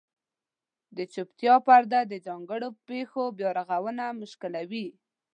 [0.97, 4.87] د چوپتیا پرده د ځانګړو پېښو بیارغونه مشکلوي.